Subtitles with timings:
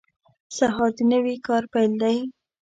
[0.57, 2.17] سهار د نوي کار پیل دی.